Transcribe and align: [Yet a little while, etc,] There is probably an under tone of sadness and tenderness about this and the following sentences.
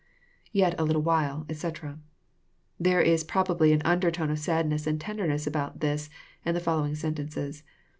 [Yet 0.51 0.73
a 0.79 0.83
little 0.83 1.03
while, 1.03 1.45
etc,] 1.47 1.99
There 2.89 3.01
is 3.01 3.23
probably 3.23 3.71
an 3.71 3.83
under 3.85 4.09
tone 4.09 4.31
of 4.31 4.39
sadness 4.39 4.87
and 4.87 4.99
tenderness 4.99 5.45
about 5.45 5.79
this 5.79 6.09
and 6.43 6.55
the 6.55 6.59
following 6.59 6.95
sentences. 6.95 7.61